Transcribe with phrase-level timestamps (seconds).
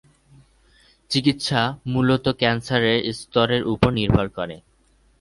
[1.11, 1.61] চিকিৎসা
[1.85, 4.55] মূলত ক্যান্সারের স্তরের উপর নির্ভর করে।